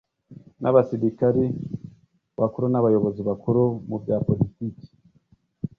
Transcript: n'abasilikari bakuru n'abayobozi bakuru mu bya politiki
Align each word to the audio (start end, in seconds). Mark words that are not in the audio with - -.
n'abasilikari 0.61 1.45
bakuru 2.39 2.65
n'abayobozi 2.69 3.21
bakuru 3.29 3.61
mu 3.89 3.97
bya 4.03 4.17
politiki 4.27 4.85